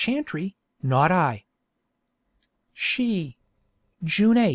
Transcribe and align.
chantry, 0.03 0.55
not 0.81 1.11
I._ 1.11 1.43
She 2.73 3.37
_June 4.03 4.35
8. 4.35 4.49